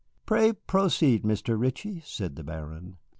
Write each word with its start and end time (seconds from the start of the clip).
"Pray 0.25 0.51
proceed, 0.51 1.21
Mr. 1.21 1.59
Ritchie," 1.59 2.01
said 2.03 2.35
the 2.35 2.43
Baron. 2.43 2.97